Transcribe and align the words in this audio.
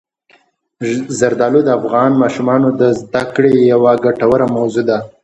زردالو 1.19 1.59
د 1.65 1.69
افغان 1.79 2.11
ماشومانو 2.21 2.67
د 2.79 2.81
زده 2.99 3.23
کړې 3.35 3.53
یوه 3.73 3.91
ګټوره 4.05 4.45
موضوع 4.57 4.83
ده. 4.89 4.97